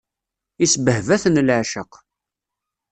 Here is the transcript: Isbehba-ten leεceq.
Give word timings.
Isbehba-ten 0.63 1.35
leεceq. 1.47 1.91